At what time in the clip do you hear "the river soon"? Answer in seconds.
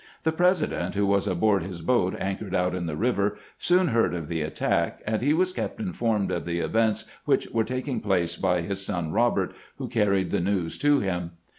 2.87-3.89